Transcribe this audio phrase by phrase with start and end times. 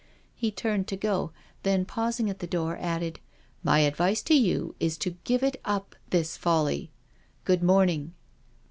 [0.33, 1.29] He turned to go,
[1.61, 5.61] then pausing at the door, added: *• My advice to you is to give it
[5.63, 6.89] up, this folly.
[7.45, 8.15] Good morning."